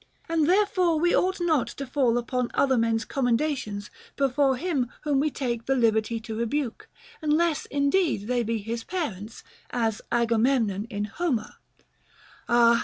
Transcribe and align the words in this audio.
And 0.27 0.49
there 0.49 0.65
fore 0.65 0.99
we 0.99 1.15
ought 1.15 1.39
not 1.39 1.67
to 1.67 1.85
fall 1.85 2.17
upon 2.17 2.49
other 2.55 2.75
men's 2.75 3.05
commendations 3.05 3.91
before 4.15 4.57
him 4.57 4.89
whom 5.03 5.19
we 5.19 5.29
take 5.29 5.67
the 5.67 5.75
liberty 5.75 6.19
to 6.21 6.35
rebuke, 6.37 6.89
unless 7.21 7.67
in 7.67 7.91
deed 7.91 8.27
they 8.27 8.41
be 8.41 8.57
his 8.57 8.83
parents; 8.83 9.43
as 9.69 10.01
Agamemnon 10.11 10.85
in 10.85 11.03
Homer,— 11.05 11.53
Ah 12.49 12.79